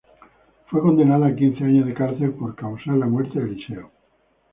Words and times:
Fue 0.65 0.81
condenada 0.81 1.27
a 1.27 1.35
quince 1.35 1.63
años 1.63 1.85
de 1.85 1.93
cárcel 1.93 2.31
por 2.33 2.55
causar 2.55 2.95
la 2.95 3.05
muerte 3.05 3.37
de 3.39 3.45
Eliseo. 3.51 3.91